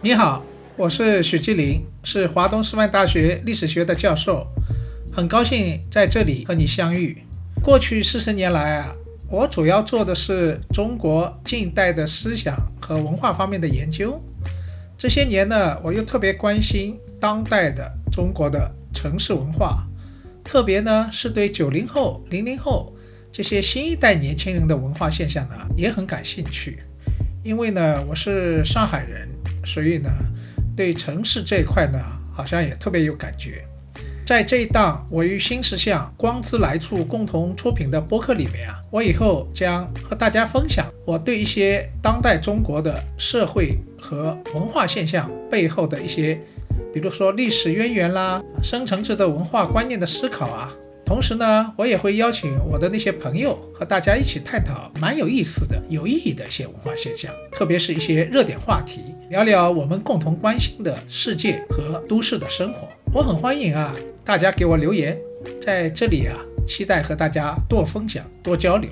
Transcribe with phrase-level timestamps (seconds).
[0.00, 0.42] 你好，
[0.76, 4.46] 我是许继林，是华东师范大学历史学的教授，
[5.12, 7.22] 很高兴在这里和你相遇。
[7.62, 8.94] 过去四十年来啊，
[9.30, 14.18] 我主要做的是中国近代的思想和文化方面的研究。
[14.96, 19.84] 这些年呢，我又特别关心当代的中国的城市文化，
[20.42, 22.94] 特别呢是对九零后、零零后
[23.38, 26.80] 这些新一代年轻人的文化现象呢也很感兴趣。
[27.44, 29.28] 因为呢，我是上海人，
[29.64, 30.10] 所以呢，
[30.76, 32.00] 对城市这一块呢，
[32.34, 33.62] 好像也特别有感觉。
[34.26, 46.36] 在这一档我与新石像光之来处共同出品的播客里面啊，我以后将和大家分享我对一些当代中国的社会和文化现象背后的一些，
[46.92, 50.74] 比如说历史渊源啦、深层次的文化观念的思考啊。
[51.08, 59.00] 同时呢，我也会邀请我的那些朋友和大家一起探讨蛮有意思的、有意义的一些文化现象，特别是一些热点话题，
[59.30, 62.86] 聊聊我们共同关心的世界和都市的生活。
[63.14, 65.18] 我很欢迎啊，大家给我留言，
[65.62, 66.36] 在这里啊，
[66.66, 68.90] 期待和大家多分享、多交流。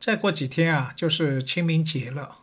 [0.00, 2.38] 再过几天啊，就是清明节了。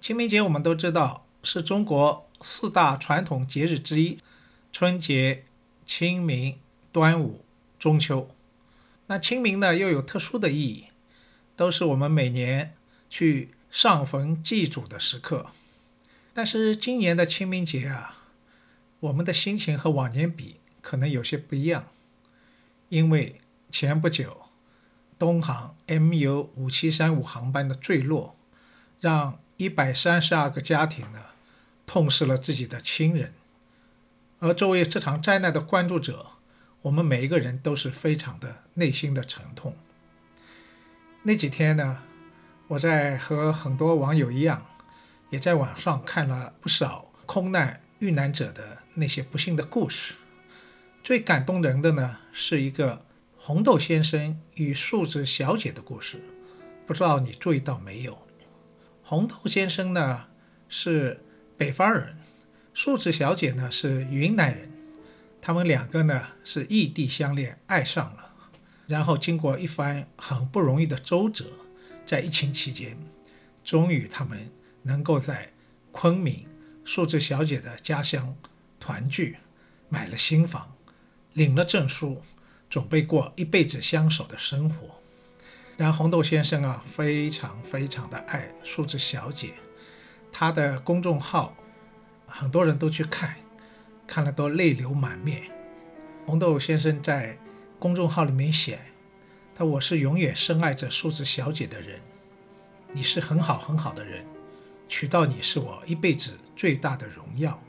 [0.00, 1.23] 清明节我们都知道。
[1.44, 4.18] 是中国四大传统节日之一，
[4.72, 5.44] 春节、
[5.84, 6.58] 清明、
[6.90, 7.44] 端午、
[7.78, 8.28] 中秋。
[9.06, 10.86] 那清明呢，又有特殊的意义，
[11.54, 12.74] 都是我们每年
[13.10, 15.48] 去上坟祭祖的时刻。
[16.32, 18.24] 但是今年的清明节啊，
[19.00, 21.88] 我们的心情和往年比可能有些不一样，
[22.88, 24.46] 因为前不久，
[25.18, 28.34] 东航 MU 五七三五航班的坠落，
[28.98, 31.20] 让一百三十二个家庭呢。
[31.86, 33.34] 痛失了自己的亲人，
[34.38, 36.26] 而作为这场灾难的关注者，
[36.82, 39.76] 我们每一个人都是非常的内心的沉痛。
[41.22, 42.02] 那几天呢，
[42.68, 44.66] 我在和很多网友一样，
[45.30, 50.14] 也在网上看了不少空难遇难者的那些不幸的故事。
[51.02, 53.04] 最感动人的呢，是一个
[53.36, 56.20] 红豆先生与树子小姐的故事。
[56.86, 58.18] 不知道你注意到没有？
[59.02, 60.24] 红豆先生呢
[60.68, 61.20] 是。
[61.56, 62.16] 北方人，
[62.74, 64.70] 素子小姐呢是云南人，
[65.40, 68.34] 他们两个呢是异地相恋，爱上了，
[68.88, 71.46] 然后经过一番很不容易的周折，
[72.04, 72.98] 在疫情期间，
[73.62, 74.50] 终于他们
[74.82, 75.52] 能够在
[75.92, 76.46] 昆明
[76.84, 78.36] 素子小姐的家乡
[78.80, 79.36] 团聚，
[79.88, 80.74] 买了新房，
[81.34, 82.20] 领了证书，
[82.68, 85.00] 准备过一辈子相守的生活。
[85.76, 89.54] 然后红豆先生啊，非常非常的爱素子小姐。
[90.36, 91.54] 他的公众号，
[92.26, 93.36] 很多人都去看，
[94.04, 95.44] 看了都泪流满面。
[96.26, 97.38] 红豆先生在
[97.78, 98.80] 公众号里面写
[99.54, 102.00] ：“他我是永远深爱着数字小姐的人，
[102.92, 104.24] 你是很好很好的人，
[104.88, 107.62] 娶到你是我一辈子最大的荣耀。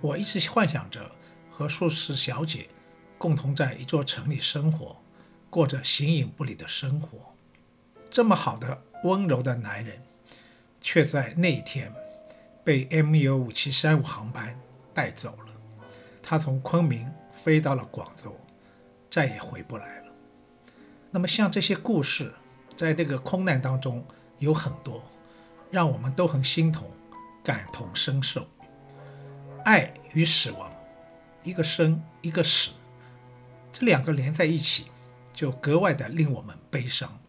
[0.00, 1.10] 我一直幻想着
[1.50, 2.68] 和数字小姐
[3.18, 4.96] 共同在一座城里生活，
[5.50, 7.34] 过着形影不离的生活。
[8.08, 10.00] 这么好的温柔的男人，
[10.80, 11.92] 却在那一天。”
[12.64, 14.58] 被 MU 五七三五航班
[14.94, 15.52] 带走了，
[16.22, 18.34] 他从昆明飞到了广州，
[19.10, 20.06] 再也回不来了。
[21.10, 22.32] 那么像这些故事，
[22.74, 24.02] 在这个空难当中
[24.38, 25.04] 有很多，
[25.70, 26.90] 让我们都很心痛，
[27.44, 28.48] 感同身受。
[29.66, 30.72] 爱与死亡，
[31.42, 32.70] 一个生一个死，
[33.70, 34.86] 这两个连在一起，
[35.34, 37.20] 就格外的令我们悲伤。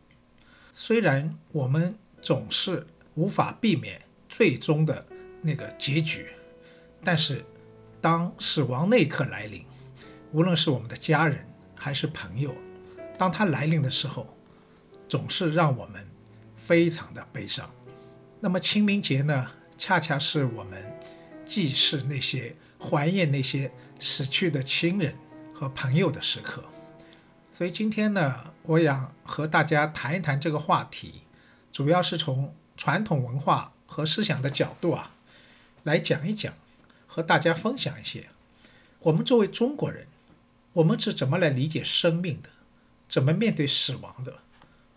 [0.71, 5.05] 虽然我们总是无法避免最终的。
[5.45, 6.25] 那个结局，
[7.03, 7.45] 但是
[8.01, 9.63] 当死亡那一刻来临，
[10.31, 11.45] 无论是我们的家人
[11.75, 12.51] 还是朋友，
[13.15, 14.27] 当他来临的时候，
[15.07, 16.03] 总是让我们
[16.55, 17.69] 非常的悲伤。
[18.39, 20.83] 那么清明节呢，恰恰是我们
[21.45, 25.13] 祭祀那些怀念那些死去的亲人
[25.53, 26.63] 和朋友的时刻。
[27.51, 31.21] 所以今天呢，我想和大家谈一谈这个话题，
[31.71, 35.11] 主要是从传统文化和思想的角度啊。
[35.85, 36.51] 来讲一讲，
[37.05, 38.25] 和大家分享一些，
[39.01, 40.07] 我们作为中国人，
[40.73, 42.49] 我们是怎么来理解生命的，
[43.07, 44.39] 怎么面对死亡的，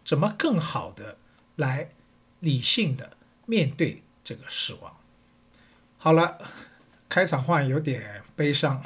[0.02, 1.18] 怎么更好的
[1.56, 1.90] 来
[2.40, 4.96] 理性的面对这个死亡。
[5.98, 6.38] 好了，
[7.06, 8.82] 开场话有点悲伤，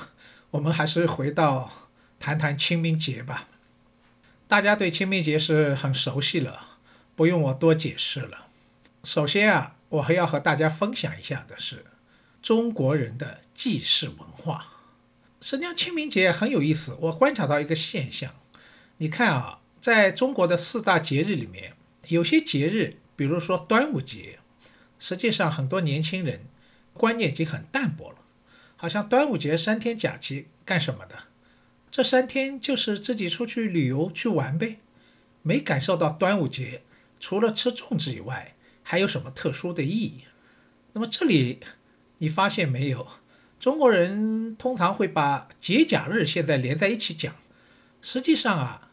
[0.50, 1.70] 我们还是回到
[2.18, 3.46] 谈谈清明节吧。
[4.48, 6.78] 大家对清明节是很熟悉了，
[7.14, 8.48] 不用我多解释了。
[9.04, 11.84] 首先啊，我还要和大家分享一下的是。
[12.42, 14.66] 中国人的祭祀文化，
[15.40, 18.34] 实际上清明节很有意思，我观察到一个现象，
[18.96, 21.74] 你看啊，在中国的四大节日里面，
[22.08, 24.40] 有些节日，比如说端午节，
[24.98, 26.40] 实际上很多年轻人
[26.92, 28.16] 观念已经很淡薄了，
[28.76, 31.16] 好像端午节三天假期干什么的？
[31.92, 34.78] 这三天就是自己出去旅游去玩呗，
[35.42, 36.82] 没感受到端午节
[37.20, 40.24] 除了吃粽子以外还有什么特殊的意义。
[40.94, 41.60] 那么这里
[42.22, 43.08] 你发现没有？
[43.58, 47.34] 中国人通常会把节假日现在连在一起讲，
[48.00, 48.90] 实际上啊，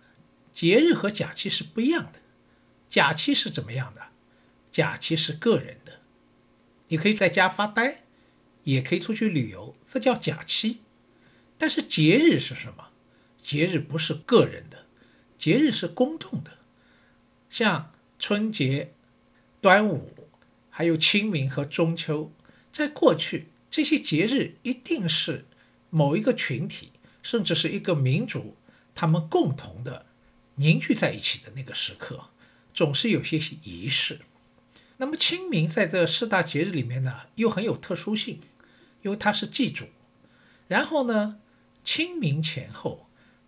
[0.51, 2.21] 节日和假期是不一样的。
[2.87, 4.01] 假期是怎么样的？
[4.71, 5.99] 假期是个人的，
[6.87, 8.01] 你可以在家发呆，
[8.63, 10.79] 也可以出去旅游，这叫假期。
[11.59, 12.87] 但是节日是什么？
[13.37, 14.87] 节日不是个人的，
[15.37, 16.53] 节日是公众的，
[17.47, 18.91] 像春节、
[19.61, 20.15] 端午。
[20.71, 22.31] 还有清明和中秋，
[22.71, 25.45] 在过去这些节日一定是
[25.89, 28.55] 某一个群体，甚至是一个民族，
[28.95, 30.05] 他们共同的
[30.55, 32.29] 凝聚在一起的那个时刻，
[32.73, 34.19] 总是有些仪式。
[34.97, 38.41] 那么清明在这四大节日里面呢，又很有特殊性，
[39.01, 39.85] 因为它是祭祖。
[40.67, 41.39] 然后呢，
[41.83, 43.07] 清明前后，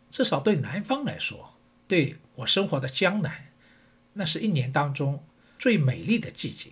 [0.10, 1.58] 至少对南方来说，
[1.88, 3.52] 对我生活的江南，
[4.14, 5.24] 那是一年当中
[5.60, 6.70] 最美丽的季节。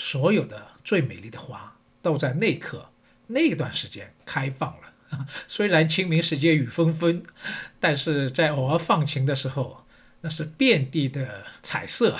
[0.00, 2.90] 所有的最美丽的花都在那刻
[3.26, 5.26] 那段时间开放了。
[5.46, 7.22] 虽然清明时节雨纷纷，
[7.78, 9.84] 但是在偶尔放晴的时候，
[10.22, 12.18] 那是遍地的彩色。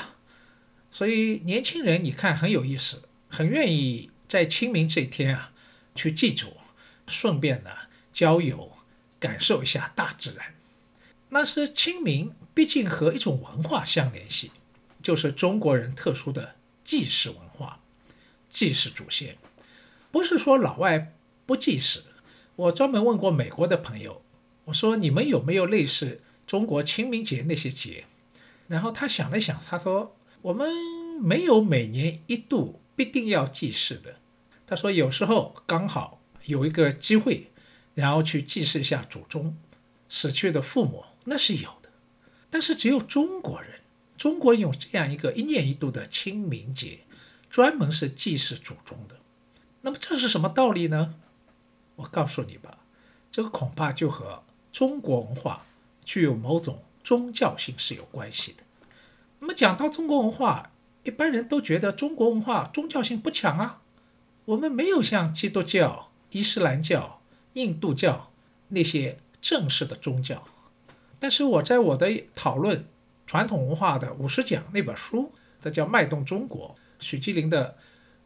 [0.91, 3.01] 所以年轻人你看很有意思，
[3.31, 5.53] 很愿意在清明这一天啊
[5.95, 6.59] 去祭祖，
[7.07, 7.71] 顺便呢
[8.13, 8.73] 郊游，
[9.19, 10.55] 感受一下大自然。
[11.31, 14.51] 那是清明，毕竟和一种文化相联系，
[15.03, 16.57] 就是中国人特殊的。
[16.85, 17.81] 祭祀文化，
[18.49, 19.37] 祭祀祖先，
[20.11, 21.13] 不是说老外
[21.47, 22.05] 不祭祀。
[22.57, 24.23] 我专门问过美国的朋友，
[24.65, 28.05] 我说你们有没有类似中国清明节那些节？
[28.69, 30.71] 然后他想了想，他说我们
[31.21, 34.17] 没有每年一度必定要祭祀的。
[34.67, 37.51] 他说有时候刚好有一个机会，
[37.95, 39.57] 然后去祭祀一下祖宗、
[40.09, 41.91] 死去的父母，那是有的。
[42.51, 43.80] 但是只有中国人。
[44.21, 46.99] 中国有这样一个一年一度的清明节，
[47.49, 49.17] 专门是祭祀祖宗的。
[49.81, 51.15] 那么这是什么道理呢？
[51.97, 52.81] 我告诉你吧，
[53.33, 54.43] 这个恐怕就和
[54.75, 55.65] 中国文化
[56.05, 58.63] 具有某种宗教性是有关系的。
[59.39, 60.71] 那么讲到中国文化，
[61.03, 63.81] 一般人都觉得中国文化宗教性不强啊，
[64.45, 67.23] 我们没有像基督教、伊斯兰教、
[67.55, 68.31] 印度教
[68.69, 70.47] 那些正式的宗教。
[71.19, 72.85] 但是我在我的讨论。
[73.31, 77.77] 传统文化的五十讲那本书，这叫《脉动中国》，许基林的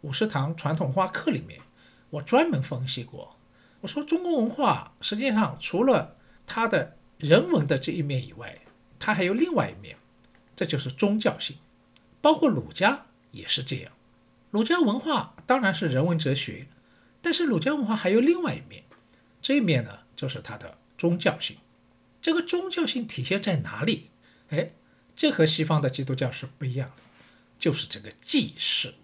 [0.01, 1.61] 五十堂传统文化课里面，
[2.09, 3.37] 我专门分析过。
[3.83, 6.17] 我说中国文化实际上除了
[6.47, 8.61] 它的人文的这一面以外，
[8.99, 9.99] 它还有另外一面，
[10.57, 11.59] 这就是宗教性。
[12.23, 13.93] 包括儒家也是这样。
[14.51, 16.67] 儒家文化当然是人文哲学，
[17.21, 18.85] 但是儒家文化还有另外一面，
[19.43, 21.59] 这一面呢就是它的宗教性。
[22.23, 24.09] 这个宗教性体现在哪里？
[24.49, 24.71] 哎。
[25.17, 27.03] 这和西方的基督教是不一样的，
[27.59, 28.95] 就是这个祭祀。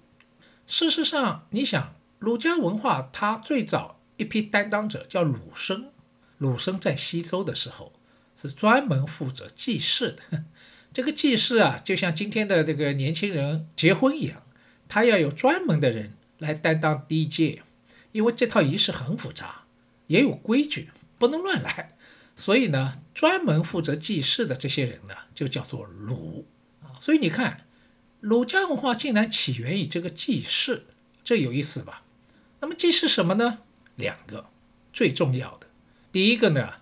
[0.67, 5.91] 事实上，你想，儒家文化它最早一批担当者叫鲁生，
[6.39, 7.93] 鲁生在西周的时候
[8.37, 10.45] 是专门负责祭祀的。
[10.93, 14.43] 这个祭祀啊，就像今天的这个年轻人结婚一样，
[14.88, 17.62] 他要有专门的人来担当第一届，
[18.12, 19.62] 因为这套仪式很复杂，
[20.09, 21.97] 也有规矩，不能乱来。
[22.37, 26.46] 所以呢，专门负责祭祀的这些人呢，就叫做儒
[26.82, 26.99] 啊。
[26.99, 27.66] 所以你看，
[28.20, 30.87] 儒家文化竟然起源于这个祭祀，
[31.22, 32.02] 这有意思吧？
[32.60, 33.58] 那么祭祀什么呢？
[33.96, 34.46] 两个
[34.92, 35.66] 最重要的，
[36.10, 36.75] 第一个呢，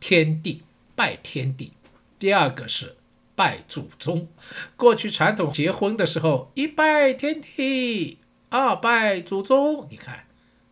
[0.00, 0.62] 天地
[0.94, 1.72] 拜天地；
[2.18, 2.96] 第二个是
[3.34, 4.28] 拜祖宗。
[4.76, 8.18] 过去传统结婚的时候，一拜天地，
[8.50, 9.88] 二拜祖宗。
[9.90, 10.26] 你看，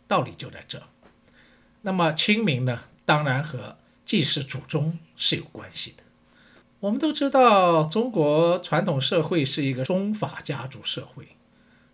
[0.07, 0.83] 道理就在这。
[1.83, 6.03] 那么清明呢，当然和祭祀祖宗是有关系的。
[6.81, 11.29] 我们都知道，中国传统社会是一个宗法家族社会，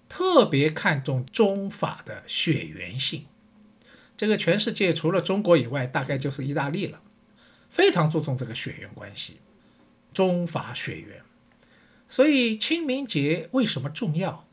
[0.08, 3.26] 特别看重宗法的血缘性。
[4.16, 7.00] 这个全世界除了中国以外，大概就是意大利了，
[7.70, 9.38] 非常注重这个血缘关系，
[10.12, 11.22] 宗法血缘。
[12.08, 14.44] 所以清明节为什么重要？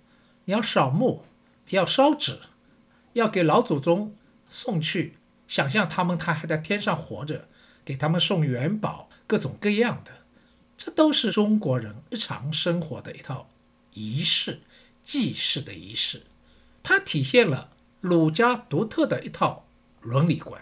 [0.46, 1.26] 你要扫墓，
[1.70, 2.40] 要烧纸，
[3.14, 4.16] 要给老祖宗
[4.48, 5.18] 送去。
[5.48, 7.48] 想象他们他还在天上活着，
[7.86, 10.12] 给他们送元宝，各种各样的，
[10.76, 13.50] 这都是中国人日常生活的一套
[13.94, 14.60] 仪式，
[15.04, 16.24] 祭祀的仪式，
[16.84, 17.70] 它体现了
[18.02, 19.66] 儒家独特的一套
[20.02, 20.62] 伦理观。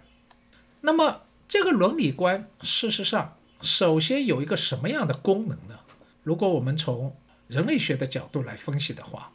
[0.81, 5.79] 那么这个伦理观，事实上首先有一个什么样的功能呢？
[6.21, 7.15] 如果我们从
[7.47, 9.31] 人类学的角度来分析的话，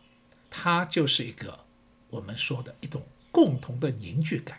[0.48, 1.58] 它就是一个
[2.08, 4.58] 我们说的一种共同的凝聚感。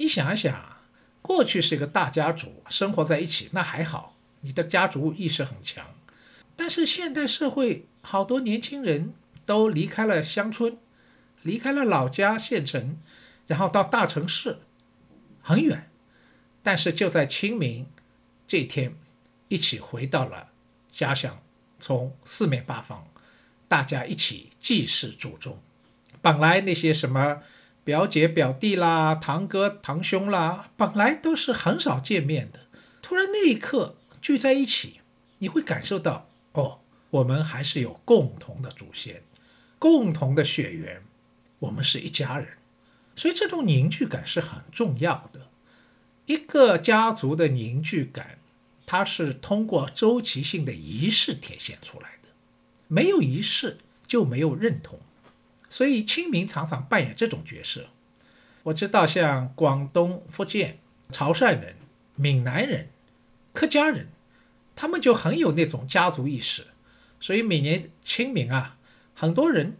[0.00, 0.78] 你想一想，
[1.20, 5.84] 过去是一个大家族生活在一起，那还好，你的家族意识很强。
[6.56, 9.12] 但是现代社会好多年轻人
[9.44, 10.78] 都离开了乡村，
[11.42, 12.98] 离开了老家县城，
[13.46, 14.60] 然后到大城市，
[15.42, 15.90] 很远。
[16.62, 17.86] 但是就在清明
[18.46, 18.94] 这天，
[19.48, 20.48] 一起回到了。
[20.90, 21.42] 家乡
[21.78, 23.06] 从四面八方，
[23.68, 25.60] 大家一起祭祀祖宗。
[26.22, 27.42] 本来那些什么
[27.84, 32.60] 表姐表弟啦、堂哥堂兄啦，本来都是很少见面的。
[33.02, 35.00] 突然那一刻聚在一起，
[35.38, 39.22] 你会感受到哦，我们还是有共同的祖先，
[39.78, 41.02] 共同的血缘，
[41.58, 42.48] 我们是一家人。
[43.16, 45.48] 所以这种凝聚感是很重要的。
[46.26, 48.38] 一个家族的凝聚感。
[48.86, 52.28] 它是通过周期性的仪式体现出来的，
[52.88, 54.98] 没有仪式就没有认同，
[55.70, 57.86] 所以清明常常扮演这种角色。
[58.64, 60.78] 我知道，像广东、福建、
[61.10, 61.76] 潮汕人、
[62.16, 62.90] 闽南人、
[63.54, 64.08] 客家人，
[64.76, 66.66] 他们就很有那种家族意识，
[67.18, 68.76] 所以每年清明啊，
[69.14, 69.78] 很多人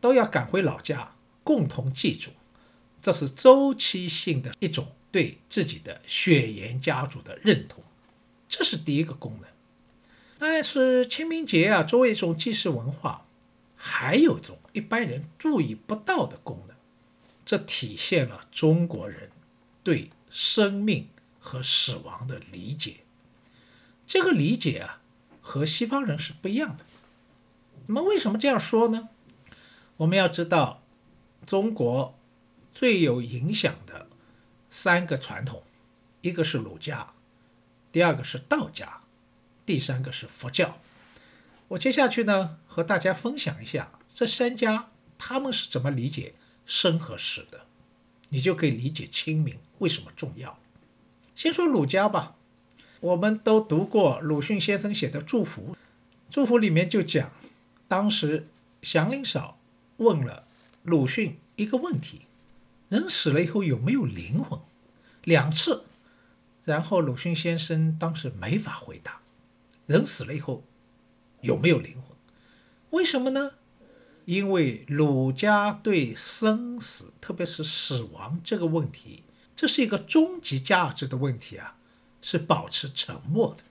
[0.00, 2.32] 都要赶回老家共同祭祖，
[3.00, 7.82] 这是周期性的一种对自己的血缘家族的认同。
[8.48, 9.48] 这是第一个功能，
[10.38, 13.26] 但是清明节啊，作为一种祭祀文化，
[13.80, 16.76] 还有一种一般人注意不到的功能，
[17.46, 19.30] 这体现了中国人
[19.84, 21.08] 对生命
[21.38, 22.96] 和死亡的理解。
[24.06, 25.00] 这个理解啊，
[25.40, 26.84] 和西方人是不一样的。
[27.86, 29.08] 那么为什么这样说呢？
[29.96, 30.82] 我们要知道，
[31.46, 32.18] 中国
[32.74, 34.08] 最有影响的
[34.68, 35.62] 三个传统，
[36.20, 37.12] 一个是儒家。
[37.92, 39.00] 第二个是道家，
[39.64, 40.78] 第三个是佛教。
[41.68, 46.34] 我接下去呢，和大家分享一下这三家他们是怎么理解
[46.64, 47.60] 生和死的，
[48.30, 50.58] 你就可以理解清明为什么重要。
[51.34, 52.36] 先说儒家吧，
[53.00, 55.72] 我们都读过鲁迅先生写的《祝福》，
[56.30, 57.30] 《祝福》里面就讲，
[57.86, 58.48] 当时
[58.82, 59.58] 祥林嫂
[59.98, 60.44] 问了
[60.82, 62.22] 鲁迅一个问题：
[62.88, 64.58] 人死了以后有没有灵魂？
[65.24, 65.84] 两次。
[66.64, 69.20] 然后鲁迅先生当时没法回答，
[69.86, 70.62] 人死了以后
[71.40, 72.16] 有没有灵魂？
[72.90, 73.52] 为什么呢？
[74.24, 79.22] 因为儒家对生死，特别是死亡这个问题，
[79.56, 81.76] 这是一个终极价值的问题啊，
[82.20, 83.64] 是保持沉默的。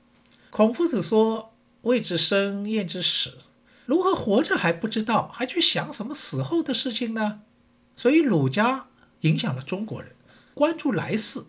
[0.50, 3.38] 孔夫子说：“未知生，焉知死？
[3.86, 7.42] 如何活着还不知道，还去想什么死后的事情呢？”
[7.96, 8.88] 所以儒家
[9.22, 10.16] 影响了中国人，
[10.54, 11.44] 关注来世，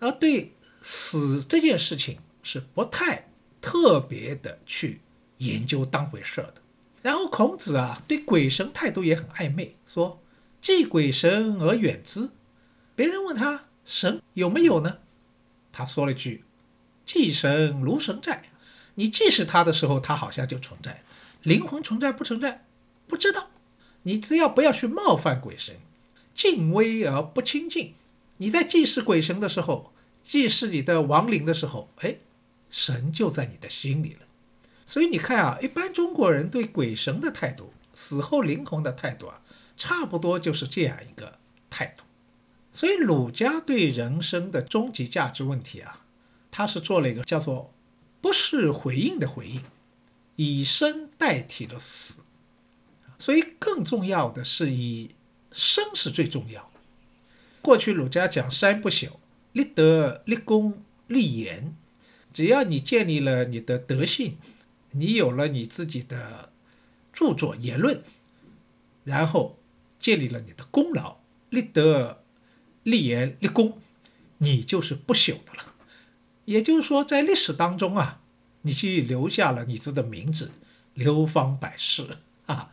[0.00, 0.52] 而对。
[0.88, 3.28] 死这件事情是不太
[3.60, 5.00] 特别的去
[5.38, 6.54] 研究当回事的。
[7.02, 10.20] 然后孔子啊，对鬼神态度也很暧昧，说
[10.60, 12.30] 祭鬼神而远之。
[12.94, 14.98] 别人问他神有没有呢？
[15.72, 16.44] 他说了句
[17.04, 18.44] ：“祭神如神在。”
[18.96, 21.02] 你祭祀他的时候，他好像就存在。
[21.42, 22.64] 灵魂存在不存在？
[23.06, 23.50] 不知道。
[24.02, 25.76] 你只要不要去冒犯鬼神，
[26.34, 27.94] 敬畏而不亲近。
[28.38, 29.92] 你在祭祀鬼神的时候。
[30.22, 32.16] 祭祀你的亡灵的时候，哎，
[32.68, 34.25] 神就在你的心里了。
[34.86, 39.42] 所以你看啊，一般中国人对鬼神的态度、死后灵魂的态度啊，
[39.76, 41.38] 差不多就是这样一个
[41.68, 42.04] 态度。
[42.72, 46.04] 所以儒家对人生的终极价值问题啊，
[46.50, 47.72] 他是做了一个叫做
[48.22, 49.62] “不是回应”的回应，
[50.36, 52.20] 以生代替了死。
[53.18, 55.10] 所以更重要的是以
[55.50, 56.70] 生是最重要。
[57.60, 59.10] 过去儒家讲三不朽。
[59.52, 61.74] 立德、立功、立言，
[62.30, 64.36] 只要你建立了你的德性，
[64.96, 66.50] 你有了你自己的
[67.12, 68.02] 著作言论，
[69.04, 69.58] 然后
[70.00, 71.18] 建立了你的功劳，
[71.50, 72.22] 立德、
[72.82, 73.78] 立言、立功，
[74.38, 75.74] 你就是不朽的了。
[76.46, 78.20] 也就是说，在历史当中啊，
[78.62, 80.50] 你去留下了你自己的名字，
[80.94, 82.72] 流芳百世啊。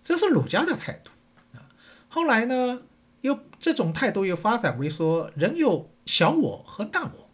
[0.00, 1.10] 这是儒家的态度
[1.52, 1.68] 啊。
[2.08, 2.82] 后来呢，
[3.20, 5.90] 又这种态度又发展为说，人有。
[6.08, 7.28] 小我和大我，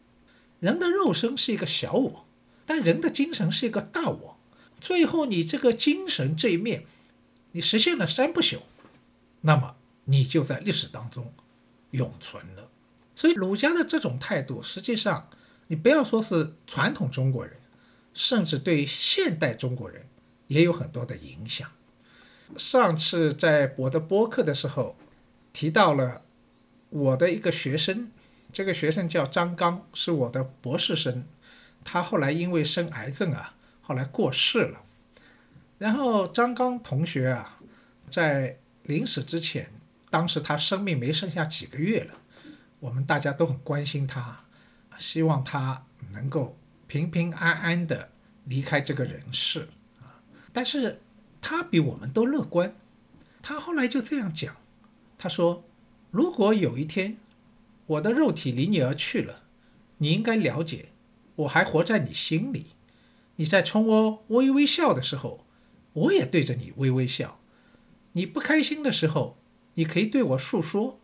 [0.58, 2.23] 人的肉身是一个小我，
[2.66, 4.36] 但人的精神是一个大我。
[4.80, 6.84] 最后，你这个精神这一面，
[7.52, 8.60] 你实现了三不朽，
[9.40, 11.32] 那么你就在历史当中
[11.92, 12.68] 永存了。
[13.16, 15.28] 所以，儒家的这种态度，实际上
[15.68, 17.56] 你不要说是传统中国人，
[18.12, 20.06] 甚至对现代中国人
[20.48, 21.70] 也有很多的影响。
[22.56, 24.96] 上次在我的播客的时候
[25.52, 26.22] 提到了
[26.90, 28.10] 我的一个学生。
[28.52, 31.24] 这个学生叫张刚，是我的博士生。
[31.84, 34.80] 他后来因为生癌症啊，后来过世了。
[35.78, 37.60] 然后张刚同学啊，
[38.10, 39.70] 在临死之前，
[40.08, 42.14] 当时他生命没剩下几个月了，
[42.80, 44.40] 我们大家都很关心他，
[44.98, 48.08] 希望他能够平平安安的
[48.44, 49.68] 离开这个人世
[50.00, 50.22] 啊。
[50.52, 51.00] 但是
[51.42, 52.74] 他比我们都乐观，
[53.42, 54.56] 他后来就这样讲，
[55.18, 55.64] 他说
[56.10, 57.18] ：“如果有一天
[57.86, 59.42] 我的肉体离你而去了，
[59.98, 60.86] 你应该了解。”
[61.36, 62.66] 我还活在你心里，
[63.36, 65.44] 你在冲我微微笑的时候，
[65.92, 67.40] 我也对着你微微笑。
[68.12, 69.36] 你不开心的时候，
[69.74, 71.00] 你可以对我诉说，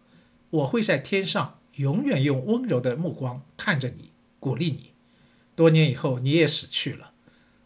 [0.50, 4.92] 我会在天上永远用温柔的目光看着你，鼓励你。
[5.56, 7.12] 多年以后你也死去了，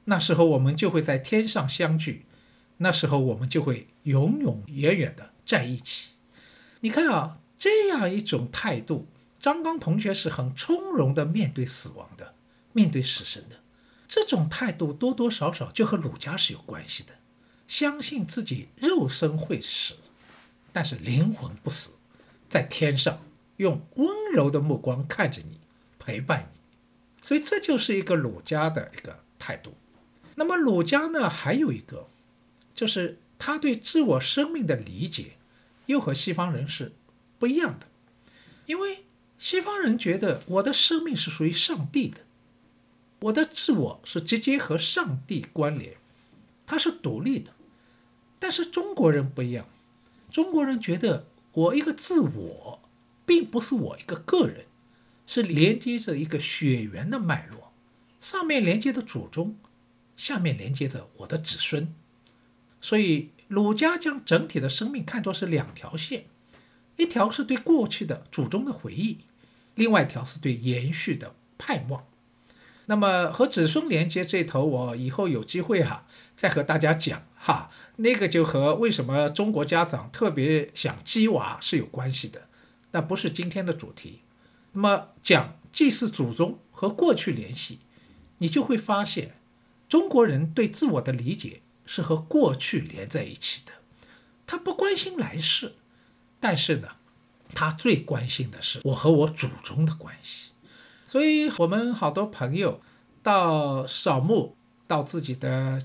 [0.04, 2.24] 那时候我们就会在天上相聚，
[2.78, 6.12] 那时候我们就会永永远远的在一起。
[6.80, 9.06] 你看啊，这样一种态度，
[9.38, 12.33] 张刚同学是很从容的面对死亡的。
[12.74, 13.56] 面对死神的
[14.06, 17.14] 这种态度，多多少少就和儒家是有关系的。
[17.66, 19.94] 相信自己肉身会死，
[20.70, 21.92] 但是灵魂不死，
[22.46, 23.18] 在天上
[23.56, 25.58] 用温柔的目光看着你，
[25.98, 26.60] 陪伴你。
[27.22, 29.72] 所以这就是一个儒家的一个态度。
[30.34, 32.06] 那么儒家呢，还有一个，
[32.74, 35.36] 就是他对自我生命的理解，
[35.86, 36.92] 又和西方人是
[37.38, 37.86] 不一样的。
[38.66, 39.04] 因为
[39.38, 42.20] 西方人觉得我的生命是属于上帝的。
[43.24, 45.94] 我的自我是直接和上帝关联，
[46.66, 47.52] 它是独立的。
[48.38, 49.66] 但是中国人不一样，
[50.30, 52.80] 中国人觉得我一个自我，
[53.24, 54.66] 并不是我一个个人，
[55.26, 57.72] 是连接着一个血缘的脉络，
[58.20, 59.56] 上面连接着祖宗，
[60.18, 61.94] 下面连接着我的子孙。
[62.82, 66.26] 所以儒家将整体的生命看作是两条线，
[66.98, 69.20] 一条是对过去的祖宗的回忆，
[69.76, 72.04] 另外一条是对延续的盼望。
[72.86, 77.70] 那么和子孙连接这头，我以后有机会哈再和大家讲哈。
[77.96, 82.48] 那个就和为什么中国家长特别想鸡娃是有关系的，
[82.90, 84.20] 那不是今天的主题。
[84.72, 87.78] 那么讲祭祀祖宗和过去联系，
[88.38, 89.36] 你就会发现，
[89.88, 93.72] 中国人对自我的理解是和过去连在一起的。
[94.46, 95.74] 他不关心来世，
[96.40, 96.88] 但是呢，
[97.54, 100.50] 他最关心的是我和我祖宗的关系。
[101.14, 102.80] 所以，我们好多朋友
[103.22, 104.56] 到扫墓，
[104.88, 105.80] 到自己的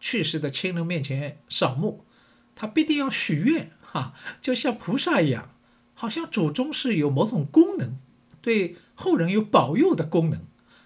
[0.00, 2.06] 去世的亲人面前扫墓，
[2.54, 5.50] 他必定要许愿，哈，就像菩萨一样，
[5.92, 7.98] 好像祖宗是有某种功能，
[8.40, 10.40] 对后人有保佑的功能，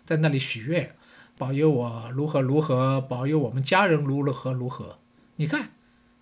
[0.05, 0.97] 在那里许愿，
[1.39, 4.99] 保佑我如何如何，保佑我们家人如何如何。
[5.37, 5.71] 你看，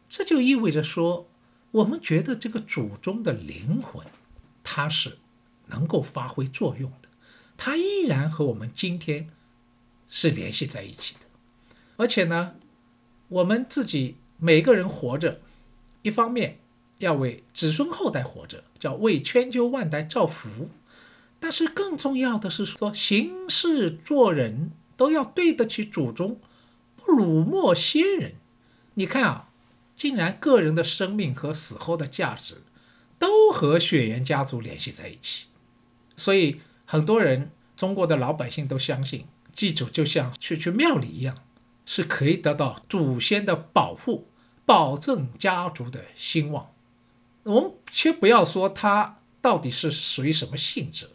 [0.06, 1.30] 这就意味着说，
[1.70, 4.06] 我们觉得这个祖宗的灵魂，
[4.62, 5.16] 它是
[5.68, 6.92] 能够发挥作用。
[7.56, 9.28] 它依然和我们今天
[10.08, 11.20] 是联系在一起的，
[11.96, 12.56] 而且呢，
[13.28, 15.40] 我们自己每个人活着，
[16.02, 16.58] 一方面
[16.98, 20.68] 要为子孙后代活着，叫为千秋万代造福；
[21.38, 26.38] 但是更重要的是说，行事做人都要对得起祖宗，
[26.96, 28.34] 不辱没先人。
[28.94, 29.48] 你看啊，
[29.94, 32.56] 竟然个人的生命和死后的价值
[33.18, 35.46] 都和血缘家族联系在一起，
[36.16, 36.60] 所以。
[36.86, 41.36] 很多人，中国的老百姓都相信祭祖就像去去庙里一样，
[41.86, 44.28] 是可以得到祖先的保护，
[44.66, 46.70] 保证家族的兴旺。
[47.44, 51.08] 我们先不要说它到底是属于什么性质，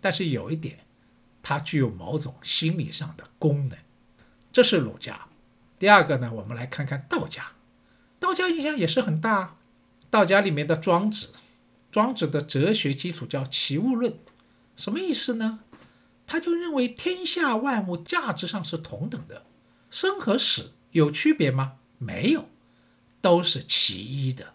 [0.00, 0.80] 但是有一点，
[1.42, 3.78] 它具有某种心理上的功能。
[4.52, 5.26] 这是儒家。
[5.78, 7.44] 第二个呢，我们来看看道家。
[8.18, 9.56] 道家影响也是很大。
[10.10, 11.30] 道家里面的庄子，
[11.90, 14.16] 庄子的哲学基础叫齐物论。
[14.76, 15.60] 什么意思呢？
[16.26, 19.44] 他就认为天下万物价值上是同等的，
[19.90, 21.74] 生和死有区别吗？
[21.98, 22.48] 没有，
[23.20, 24.54] 都是其一的。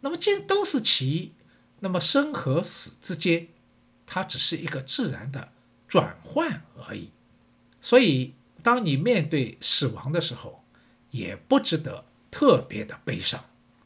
[0.00, 1.32] 那么既然都是其一，
[1.80, 3.48] 那么生和死之间，
[4.06, 5.52] 它只是一个自然的
[5.88, 7.10] 转换而已。
[7.80, 10.62] 所以，当你面对死亡的时候，
[11.10, 13.42] 也不值得特别的悲伤。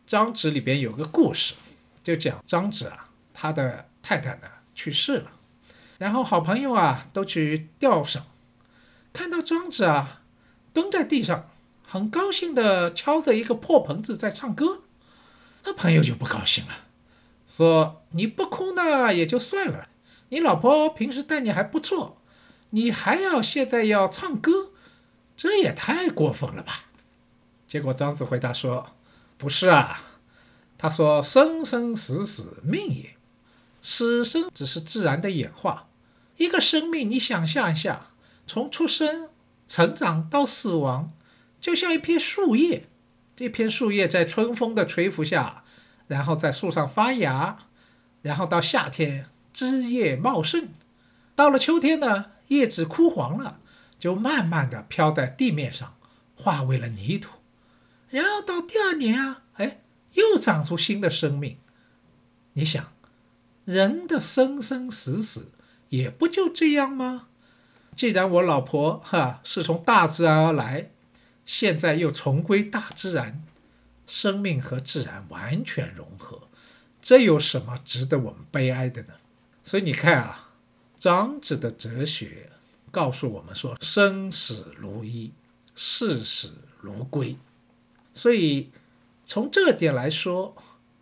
[0.07, 1.55] 张子里边有个故事，
[2.03, 5.31] 就讲张子啊，他的太太呢去世了。
[5.99, 8.23] 然后好朋友啊都去吊绳，
[9.13, 10.23] 看到庄子啊
[10.73, 11.51] 蹲在地上，
[11.87, 14.83] 很高兴的敲着一个破盆子在唱歌，
[15.65, 16.73] 那朋友就不高兴了，
[17.49, 19.89] 说你不哭呢也就算了，
[20.29, 22.23] 你老婆平时待你还不错，
[22.71, 24.71] 你还要现在要唱歌，
[25.37, 26.85] 这也太过分了吧？
[27.67, 28.93] 结果庄子回答说，
[29.37, 30.01] 不是啊，
[30.79, 33.17] 他说生生死死命也。
[33.83, 35.88] 死生只是自然的演化。
[36.39, 38.07] 一个生命，你想象一下，
[38.47, 39.29] 从出生、
[39.69, 41.13] 成长到死亡，
[41.61, 42.89] 就像一片树叶。
[43.37, 45.63] 这片树叶在春风的吹拂下，
[46.09, 47.67] 然后在树上发芽，
[48.23, 50.71] 然后到夏天枝叶茂盛，
[51.37, 53.61] 到了秋天呢，叶子枯黄了，
[53.99, 55.95] 就慢慢的飘在地面上，
[56.35, 57.31] 化为了泥土。
[58.11, 59.81] 然后到第二年啊，哎，
[60.15, 61.59] 又长出新的生命。
[62.55, 62.93] 你想，
[63.65, 65.53] 人的生生死死
[65.89, 67.29] 也不就这样吗？
[67.97, 70.91] 既然我老婆哈是从大自然而来，
[71.45, 73.43] 现在又重归大自然，
[74.07, 76.49] 生命和自然完全融合，
[77.03, 79.15] 这有什么值得我们悲哀的呢？
[79.65, 80.51] 所以你看啊，
[81.01, 82.51] 庄子的哲学
[82.91, 85.33] 告诉我们说：生死如一，
[85.75, 87.37] 视死如归。
[88.15, 88.71] 所以，
[89.25, 90.57] 从这点来说，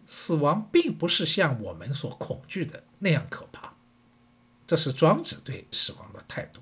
[0.06, 3.74] 死亡并不是像我们所恐惧的那样可怕。
[4.66, 6.60] 这是庄子对死亡的态度。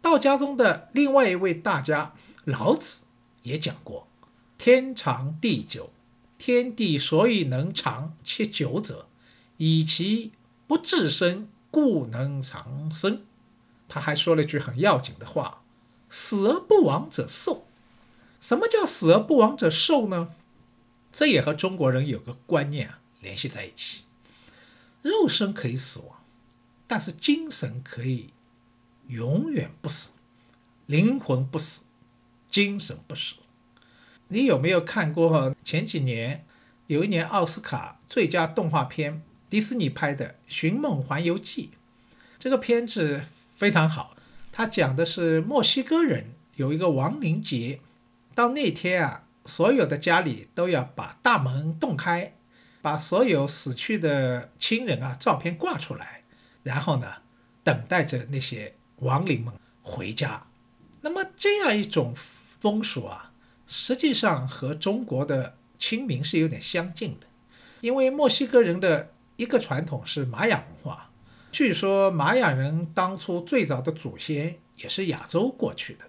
[0.00, 3.00] 道家中的另外一位大家老子
[3.42, 4.08] 也讲过
[4.58, 5.90] ：“天长地久，
[6.38, 9.06] 天地所以能长且久者，
[9.58, 10.32] 以其
[10.66, 13.22] 不自生，故能长生。”
[13.88, 15.62] 他还说了句很要紧的话
[16.08, 17.66] ：“死而不亡者寿。”
[18.40, 20.34] 什么叫死而不亡者寿呢？
[21.12, 24.02] 这也和中国人有个观念啊联系在一起。
[25.02, 26.21] 肉身可以死亡，
[26.92, 28.34] 但是精神可以
[29.08, 30.10] 永远不死，
[30.84, 31.84] 灵魂不死，
[32.50, 33.36] 精神不死。
[34.28, 36.44] 你有没有看过前几年
[36.88, 41.70] 有一年奥斯卡最佳动画片迪士尼拍的《寻梦环游记》？
[42.38, 43.22] 这个片子
[43.56, 44.14] 非常好，
[44.52, 47.80] 它讲的是墨西哥人有一个亡灵节。
[48.34, 52.34] 到那天啊，所有的家里都要把大门洞开，
[52.82, 56.21] 把所有死去的亲人啊照片挂出来，
[56.62, 57.06] 然后呢，
[57.64, 60.46] 等待着那些亡灵们回家。
[61.00, 62.14] 那么这样一种
[62.60, 63.32] 风俗啊，
[63.66, 67.26] 实际上和中国的清明是有点相近的，
[67.80, 71.10] 因为墨西哥人的一个传统是玛雅文化，
[71.50, 76.04] 据说玛雅人当初最早的祖先也是亚洲过去的。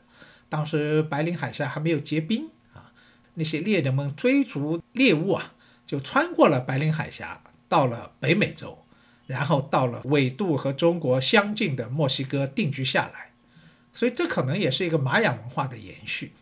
[0.49, 2.91] 当时白令海峡还没有结冰啊，
[3.33, 5.53] 那些猎人们追逐猎物啊，
[5.87, 8.82] 就穿过了白令海峡，到了北美洲，
[9.27, 13.31] 然后到了纬度和中国相近的墨西哥定居下来。
[13.91, 16.33] 所以这可能也是一个玛雅文化的延续。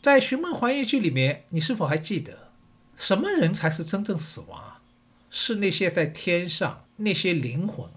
[0.00, 2.50] 在《寻梦环游记》里面，你是否还记得，
[2.96, 4.80] 什么人才是真正死亡啊？
[5.30, 7.90] 是那些在天上那些灵魂，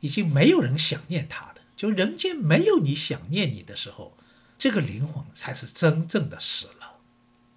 [0.00, 4.16] 已经没有人想念他的，就人间没有你想念你的时候。
[4.58, 6.98] 这个灵魂才是真正的死了，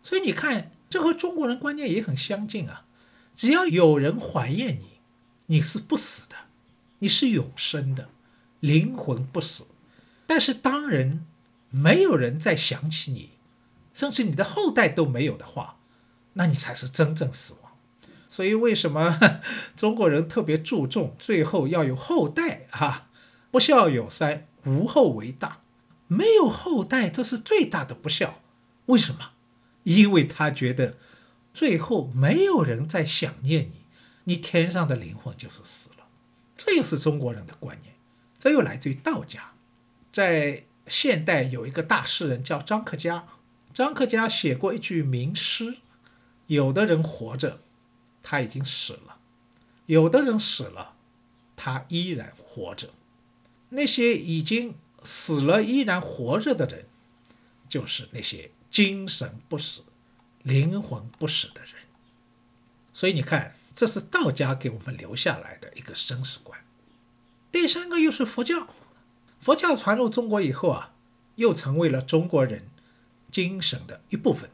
[0.01, 2.85] 所以你看，这和中国人观念也很相近啊。
[3.35, 4.94] 只要有人怀念你，
[5.47, 6.35] 你是不死的，
[6.99, 8.09] 你是永生的，
[8.59, 9.65] 灵魂不死。
[10.25, 11.25] 但是当人
[11.69, 13.29] 没有人再想起你，
[13.93, 15.77] 甚至你的后代都没有的话，
[16.33, 17.71] 那你才是真正死亡。
[18.27, 19.19] 所以为什么
[19.77, 23.09] 中国人特别注重最后要有后代啊？
[23.51, 25.61] 不孝有三，无后为大。
[26.07, 28.41] 没有后代，这是最大的不孝。
[28.87, 29.31] 为什么？
[29.83, 30.97] 因为他觉得
[31.53, 33.84] 最后没有人在想念你，
[34.25, 36.05] 你天上的灵魂就是死了。
[36.57, 37.95] 这又是中国人的观念，
[38.37, 39.53] 这又来自于道家。
[40.11, 43.25] 在现代有一个大诗人叫张克家，
[43.73, 45.77] 张克家写过一句名诗：
[46.47, 47.59] 有的人活着，
[48.21, 49.17] 他已经死了；
[49.85, 50.95] 有的人死了，
[51.55, 52.89] 他依然活着。
[53.69, 54.75] 那些已经。
[55.07, 56.87] 死了依然活着的人，
[57.69, 59.83] 就是那些精神不死、
[60.41, 61.73] 灵魂不死的人。
[62.91, 66.59] 所以你看，这是道家给我们留下来的一个生死观。
[67.51, 68.67] 第三个又是佛教，
[69.41, 70.93] 佛教传入中国以后啊，
[71.35, 72.67] 又成为了中国人
[73.31, 74.49] 精神的一部分。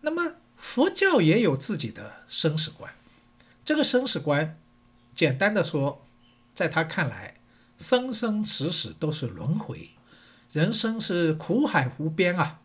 [0.00, 2.92] 那么佛教也有自己的生死观，
[3.64, 4.58] 这个生死观，
[5.14, 6.04] 简单的说，
[6.54, 7.32] 在他看来。
[7.78, 9.90] 生生死死都是轮回，
[10.50, 12.58] 人生是苦海无边啊！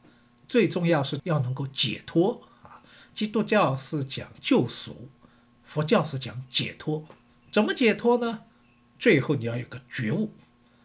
[0.47, 2.79] 最重要是要能够解脱啊！
[3.13, 5.09] 基督教是讲救赎，
[5.71, 7.05] 佛教是讲解脱。
[7.49, 8.41] 怎么解脱呢？
[8.99, 10.33] 最后你要有个觉悟，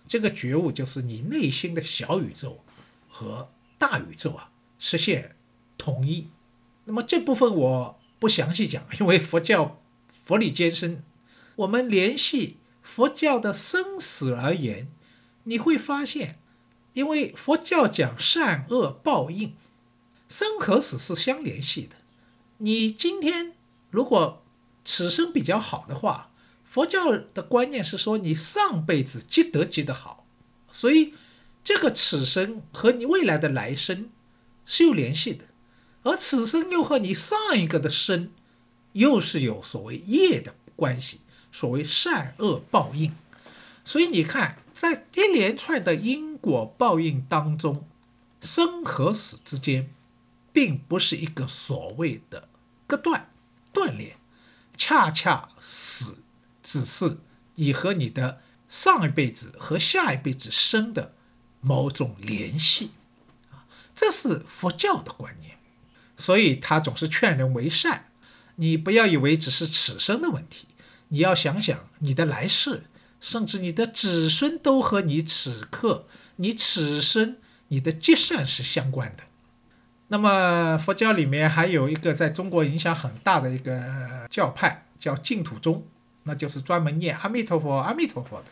[0.06, 2.62] 这个觉悟就是你内心的小宇宙
[3.10, 5.34] 和大宇宙啊实现
[5.76, 6.28] 统一。
[6.84, 9.82] 那么这部分我不详细讲， 因为佛教
[10.24, 11.02] 佛理艰深，
[11.56, 12.58] 我们联系。
[12.80, 14.86] 佛教的生死而言，
[15.42, 16.38] 你会发现，
[16.92, 19.56] 因为佛教讲善恶报应，
[20.28, 21.96] 生和死是相联系的。
[22.58, 23.54] 你今天
[23.90, 24.45] 如果
[24.86, 26.30] 此生比较好的话，
[26.64, 30.24] 佛教的观念是说，你上辈子积德积得好，
[30.70, 31.12] 所以
[31.64, 34.08] 这个此生和你未来的来生
[34.64, 35.44] 是有联系的，
[36.04, 38.30] 而此生又和你上一个的生
[38.92, 41.18] 又是有所谓业的关系，
[41.50, 43.12] 所谓善恶报应。
[43.84, 47.84] 所以你看，在一连串的因果报应当中，
[48.40, 49.90] 生和死之间，
[50.52, 52.48] 并不是一个所谓的
[52.86, 53.30] 割断、
[53.72, 54.16] 断裂，
[54.76, 56.18] 恰恰死
[56.62, 57.18] 只是
[57.54, 61.14] 你和你的上一辈子和下一辈子生的
[61.60, 62.90] 某种联系
[63.50, 65.56] 啊，这是佛教的观念。
[66.16, 68.06] 所以他总是劝人为善，
[68.56, 70.66] 你不要以为只是此生的问题，
[71.08, 72.84] 你要想想你的来世。
[73.18, 79.24] 甚至你的子孙都和你此刻、你此生、你的积善是相关的。
[80.08, 85.84] 那么佛教里面还有一个在中国影响很大的一个教派，叫净土宗，
[86.22, 88.44] 那就是专门念阿弥陀佛、阿弥陀佛的。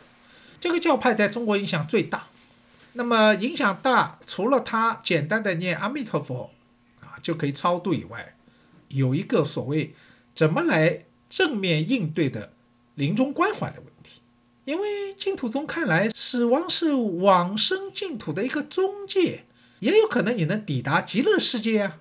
[0.59, 2.27] 这个教派在中国影响最大。
[2.93, 6.49] 那么影响大，除了他简单的念阿弥陀佛
[7.01, 8.35] 啊就可以超度以外，
[8.87, 9.93] 有一个所谓
[10.33, 12.51] 怎么来正面应对的
[12.95, 14.21] 临终关怀的问题。
[14.63, 19.43] 因为净土宗看来，死亡是往生净土的一个中介，
[19.79, 21.99] 也有可能你能抵达极乐世界啊。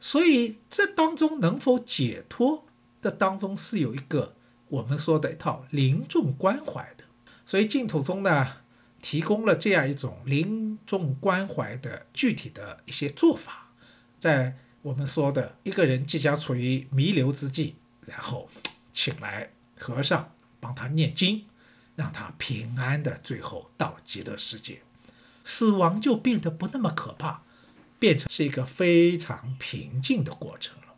[0.00, 2.66] 所以这当中能否解脱，
[3.00, 4.34] 这当中是有一个
[4.68, 7.04] 我们说的一套临终关怀的。
[7.46, 8.46] 所以净土宗呢，
[9.00, 13.70] 提供了这样一种临终关怀的具体的一些做法，
[14.18, 17.74] 在我们说的一个人即将处于弥留之际，
[18.06, 18.48] 然后
[18.92, 21.44] 请来和尚帮他念经。
[21.96, 24.82] 让他平安的最后到极乐世界，
[25.44, 27.42] 死亡就变得不那么可怕，
[28.00, 30.94] 变成是一个非常平静的过程了。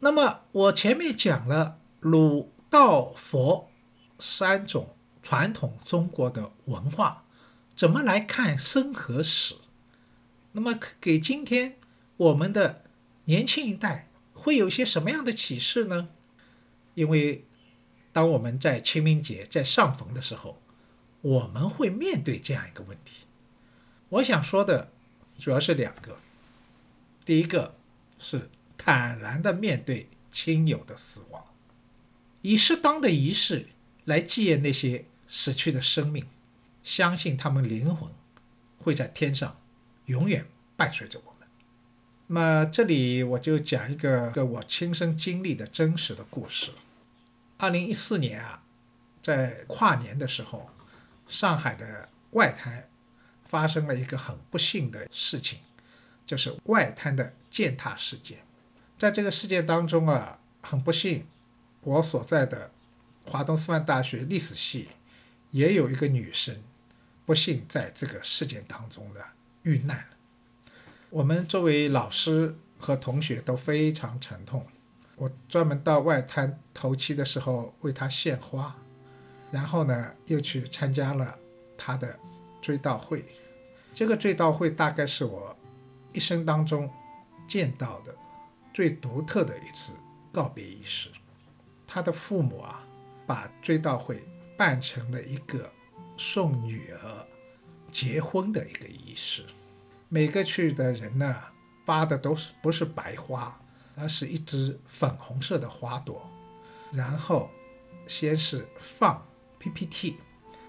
[0.00, 3.70] 那么我前面讲了儒、道、佛
[4.18, 7.22] 三种传统中国的文化，
[7.76, 9.56] 怎么来看生和死？
[10.50, 11.76] 那么给今天
[12.16, 12.82] 我们的
[13.26, 16.08] 年轻一代会有些什么样的启示呢？
[16.94, 17.44] 因为。
[18.14, 20.60] 当我们在清明节在上坟的时候，
[21.22, 23.24] 我们会面对这样一个问题。
[24.12, 24.90] 我想说的
[25.38, 26.18] 主要是两个，
[27.24, 27.74] 第一个
[28.18, 31.42] 是坦然的面对亲友的死亡，
[32.42, 33.68] 以适当的仪式
[34.04, 36.26] 来纪念那些死去的生命，
[36.82, 38.10] 相信他们灵魂
[38.80, 39.58] 会在天上
[40.04, 40.46] 永远
[40.76, 41.48] 伴随着我们。
[42.26, 46.72] 那么这里我就讲一个个我亲身经历的真实的故事。
[47.56, 48.62] 二零一四年啊，
[49.22, 50.68] 在跨年的时候，
[51.26, 52.86] 上海的外滩
[53.52, 55.58] 发生了一个很不幸的事情，
[56.24, 58.38] 就是外滩的践踏事件。
[58.98, 61.26] 在这个事件当中啊，很不幸，
[61.82, 62.70] 我所在的
[63.26, 64.88] 华东师范大学历史系
[65.50, 66.62] 也有一个女生，
[67.26, 69.20] 不幸在这个事件当中呢
[69.64, 70.16] 遇难了。
[71.10, 74.66] 我们作为老师和同学都非常沉痛。
[75.16, 78.74] 我专门到外滩头七的时候为她献花，
[79.50, 81.38] 然后呢又去参加了
[81.76, 82.18] 他的
[82.62, 83.26] 追悼会。
[83.94, 85.56] 这个追悼会大概是我
[86.12, 86.90] 一生当中
[87.46, 88.14] 见到的
[88.72, 89.92] 最独特的一次
[90.32, 91.10] 告别仪式。
[91.86, 92.82] 他的父母啊，
[93.26, 94.22] 把追悼会
[94.56, 95.70] 办成了一个
[96.16, 97.26] 送女儿
[97.90, 99.44] 结婚的一个仪式。
[100.08, 101.36] 每个去的人呢，
[101.84, 103.58] 发的都是不是白花。
[103.94, 106.26] 而是一支粉红色的花朵，
[106.94, 107.50] 然后
[108.06, 109.22] 先是放
[109.58, 110.16] PPT，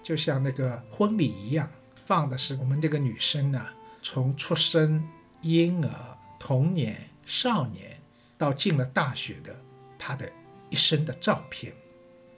[0.02, 1.66] 就像那个婚礼一样，
[2.04, 3.66] 放的是我们这个女生呢，
[4.02, 5.06] 从出生、
[5.42, 8.00] 婴儿、童年、少年
[8.38, 9.54] 到进了大学的
[9.98, 10.30] 她的
[10.70, 11.72] 一生的照片。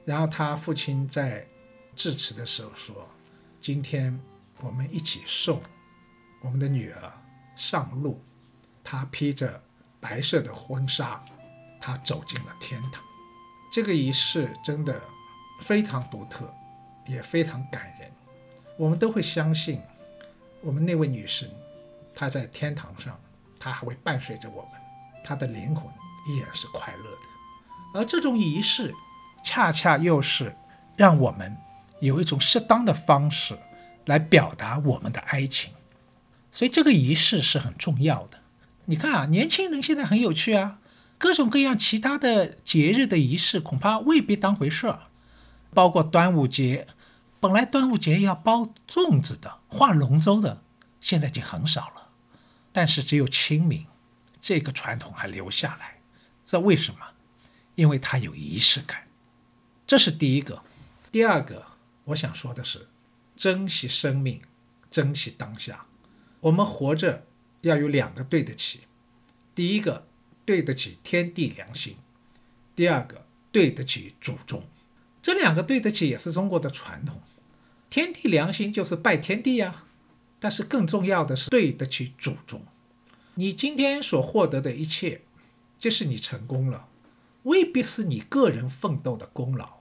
[0.05, 1.47] 然后她父亲在
[1.95, 3.09] 致辞的时候说
[3.61, 4.19] ：“今天
[4.61, 5.61] 我们一起送
[6.41, 7.13] 我们的女儿
[7.57, 8.23] 上路，
[8.83, 9.61] 她披着。”
[9.99, 11.21] 白色的婚纱，
[11.81, 13.03] 她走进了天堂。
[13.73, 15.03] 这个仪式真的
[15.63, 16.55] 非常独特，
[17.07, 18.13] 也非常感人。
[18.77, 19.81] 我们都会相信，
[20.63, 21.49] 我们那位女神，
[22.15, 23.19] 她在天堂上，
[23.59, 24.73] 她还会伴随着我们，
[25.25, 25.85] 她的灵魂
[26.29, 27.99] 依然是快乐的。
[27.99, 28.95] 而这种仪式，
[29.45, 30.55] 恰恰又是
[30.97, 31.57] 让我们
[32.01, 33.57] 有一种适当的方式
[34.05, 35.73] 来表达我们的爱情。
[36.53, 38.39] 所以，这个仪式是很重要的。
[38.85, 40.79] 你看啊，年轻人现在很有趣啊，
[41.17, 45.01] 各种各样其他的节日的仪式恐怕未必当回事儿，
[45.73, 46.87] 包括端午节，
[47.39, 50.63] 本来端午节要包粽子的、划龙舟的，
[51.01, 52.09] 现在已经很少了，
[52.73, 53.87] 但是只有清明
[54.41, 56.01] 这个传统还留下来，
[56.45, 57.01] 这为什么？
[57.75, 59.07] 因为它有仪式感，
[59.87, 60.63] 这是第一个。
[61.13, 61.63] 第二个，
[62.05, 62.89] 我想说的是，
[63.37, 64.41] 珍惜生命，
[64.91, 65.85] 珍惜当下。
[66.41, 67.27] 我们活着
[67.61, 68.81] 要有两个对得起：
[69.55, 70.07] 第一个，
[70.47, 71.97] 对得起天地良心；
[72.75, 74.67] 第二个，对得起祖宗。
[75.27, 77.21] 这两个对得起也是中国的传统。
[77.91, 79.83] 天地良心就是拜天地呀，
[80.39, 82.63] 但是更重要的是对得起祖宗。
[83.35, 85.23] 你今天所获得的一切，
[85.81, 86.87] 就是你成功了，
[87.43, 89.81] 未必是你个人奋斗的功劳，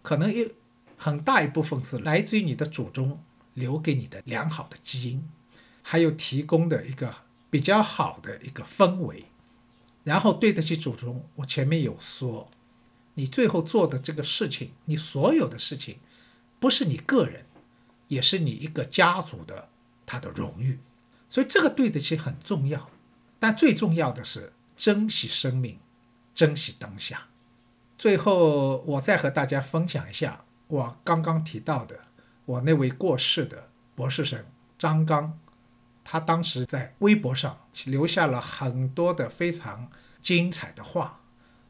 [0.00, 0.48] 可能有
[0.96, 3.20] 很大一部分是来自于你的祖宗
[3.54, 5.28] 留给你的良好的基因。
[5.82, 7.12] 还有提供的一个
[7.50, 9.24] 比较好的一个氛围，
[10.04, 11.28] 然后对得起祖宗。
[11.34, 12.48] 我前面有说，
[13.14, 15.98] 你最后做的这个事情，你所有的事情，
[16.60, 17.44] 不是你个人，
[18.08, 19.68] 也是你一个家族的
[20.04, 20.78] 他的荣誉。
[21.28, 22.90] 所以这个对得起很重要，
[23.38, 25.78] 但最重要的是珍惜生命，
[26.34, 27.26] 珍惜当下。
[27.96, 31.98] 最后，我再和大家分享一下我刚刚提到的
[32.44, 34.44] 我那位过世的博士生
[34.78, 35.38] 张刚。
[36.06, 41.18] 他当时在微博上留下了很多的非常精彩的话，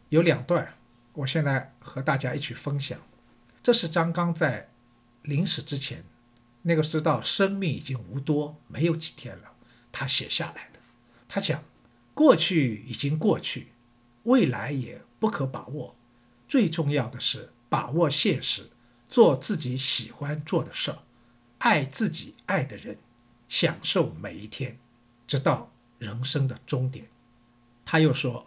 [0.09, 0.74] 有两段，
[1.14, 2.98] 我现在和大家一起分享。
[3.62, 4.68] 这是张刚在
[5.22, 6.05] 临死之前，
[6.62, 9.53] 那个知道生命已经无多，没有几天了，
[9.90, 10.79] 他写下来的。
[11.27, 11.64] 他讲：
[12.12, 13.68] 过去已经过去，
[14.24, 15.96] 未来也不可把握，
[16.46, 18.68] 最重要的是把握现实，
[19.09, 20.98] 做自己喜欢做的事儿，
[21.59, 22.98] 爱自己爱的人。
[23.46, 24.79] 享受每一天，
[25.29, 27.07] 直到人生的终点。
[27.85, 28.44] 他又说：“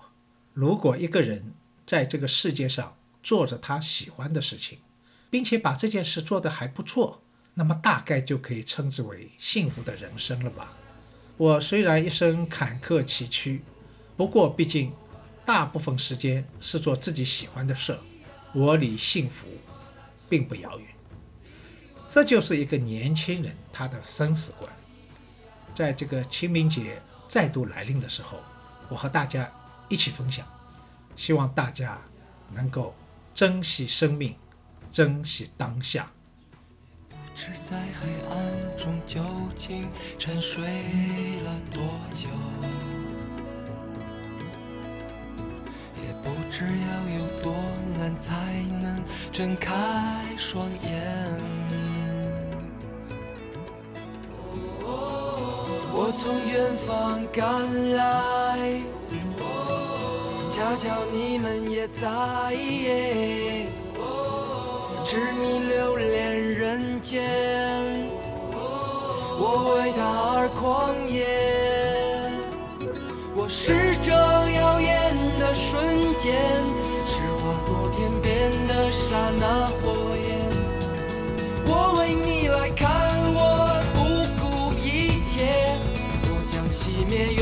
[0.54, 1.54] 如果一个人
[1.88, 4.78] 在这个世界上做着他喜欢的事情，
[5.30, 7.24] 并且把这件事做得还不错，
[7.54, 10.74] 那么大概就可以称之为幸福的人生了吧。”
[11.38, 13.62] 我虽然一生坎坷崎岖，
[14.18, 14.92] 不过毕竟
[15.46, 17.98] 大部分时间是做自己喜欢的事，
[18.54, 19.48] 我离幸福
[20.28, 20.88] 并不遥远。
[22.10, 24.70] 这就是一个年轻人他的生死观。
[25.76, 28.40] 在这个清明节再度来临的时候，
[28.90, 29.48] 我和大家
[29.88, 30.48] 一起分享，
[31.18, 31.98] 希望大家
[32.54, 32.96] 能够
[33.34, 34.36] 珍惜生命，
[34.92, 36.10] 珍惜当下。
[37.10, 39.22] 不知在黑暗中究
[39.56, 40.64] 竟沉睡
[41.44, 41.82] 了多
[42.14, 42.30] 久，
[45.96, 47.54] 也不知要有多
[47.98, 51.42] 难才能睁开双眼。
[56.00, 58.82] 我从远方赶来，
[60.58, 62.02] 恰巧你们也在，
[65.06, 67.22] 痴迷留恋人间，
[69.38, 70.02] 我为他
[70.34, 71.28] 而狂野。
[73.36, 76.34] 我是这耀眼的瞬间，
[77.06, 79.94] 是划过天边的刹那火
[80.26, 80.42] 焰，
[81.68, 82.90] 我为你来看。
[83.30, 83.40] 我
[83.94, 84.00] 不
[84.42, 85.54] 顾一切，
[86.24, 87.37] 我将熄灭，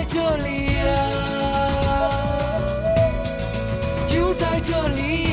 [0.00, 0.96] 在这里呀，
[4.08, 5.29] 就在这里。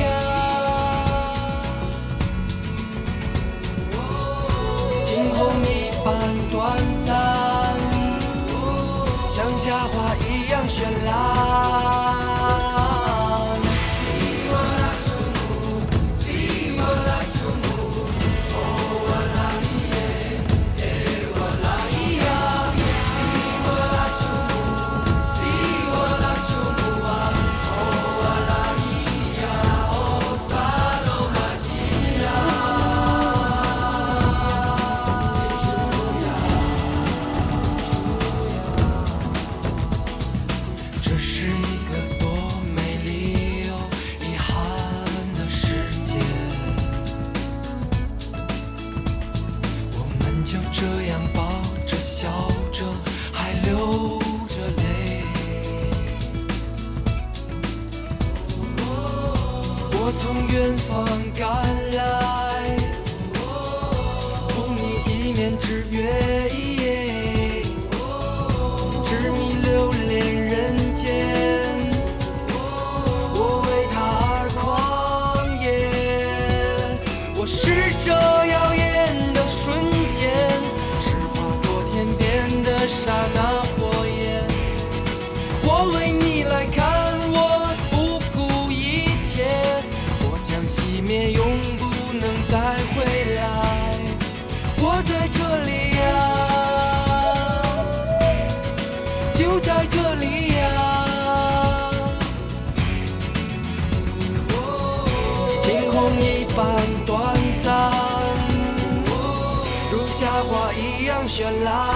[111.37, 111.86] 一样绚烂。